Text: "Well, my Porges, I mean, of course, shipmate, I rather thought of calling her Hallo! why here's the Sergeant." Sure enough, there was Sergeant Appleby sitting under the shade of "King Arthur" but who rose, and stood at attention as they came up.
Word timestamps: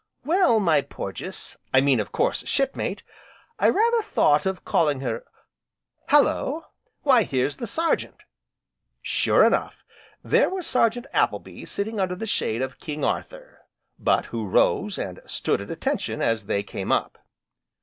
"Well, 0.25 0.59
my 0.59 0.81
Porges, 0.81 1.57
I 1.71 1.79
mean, 1.79 1.99
of 1.99 2.11
course, 2.11 2.43
shipmate, 2.47 3.03
I 3.59 3.69
rather 3.69 4.01
thought 4.01 4.47
of 4.47 4.65
calling 4.65 5.01
her 5.01 5.23
Hallo! 6.07 6.63
why 7.03 7.21
here's 7.21 7.57
the 7.57 7.67
Sergeant." 7.67 8.23
Sure 9.03 9.43
enough, 9.45 9.83
there 10.23 10.49
was 10.49 10.65
Sergeant 10.65 11.05
Appleby 11.13 11.65
sitting 11.65 11.99
under 11.99 12.15
the 12.15 12.25
shade 12.25 12.63
of 12.63 12.79
"King 12.79 13.03
Arthur" 13.03 13.61
but 13.99 14.25
who 14.25 14.47
rose, 14.47 14.97
and 14.97 15.19
stood 15.27 15.61
at 15.61 15.69
attention 15.69 16.19
as 16.19 16.47
they 16.47 16.63
came 16.63 16.91
up. 16.91 17.19